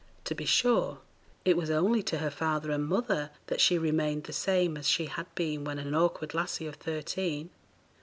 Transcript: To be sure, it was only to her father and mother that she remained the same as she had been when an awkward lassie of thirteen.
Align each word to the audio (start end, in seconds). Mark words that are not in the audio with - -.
To 0.23 0.33
be 0.33 0.45
sure, 0.45 0.97
it 1.45 1.55
was 1.55 1.69
only 1.69 2.01
to 2.01 2.17
her 2.17 2.31
father 2.31 2.71
and 2.71 2.87
mother 2.87 3.29
that 3.45 3.61
she 3.61 3.77
remained 3.77 4.23
the 4.23 4.33
same 4.33 4.75
as 4.75 4.89
she 4.89 5.05
had 5.05 5.27
been 5.35 5.63
when 5.63 5.77
an 5.77 5.93
awkward 5.93 6.33
lassie 6.33 6.65
of 6.65 6.73
thirteen. 6.77 7.51